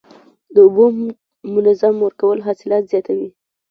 [0.53, 0.85] د اوبو
[1.53, 3.29] منظم ورکول حاصلات زیاتوي.